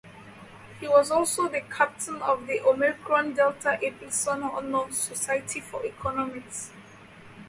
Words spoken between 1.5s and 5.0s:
captain of the Omecron Delta Epsilon Honor